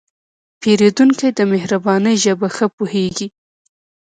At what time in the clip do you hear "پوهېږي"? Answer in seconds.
2.75-3.27